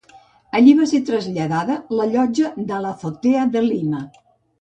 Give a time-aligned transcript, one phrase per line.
[0.59, 4.01] Allí va ser traslladada la llotja de l'Azotea de Lima.